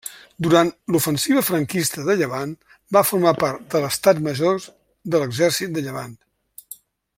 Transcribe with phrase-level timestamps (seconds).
[0.45, 2.55] Durant l'ofensiva franquista de Llevant
[2.97, 4.67] va formar part de l'Estat major
[5.15, 6.19] de l'Exèrcit de Llevant.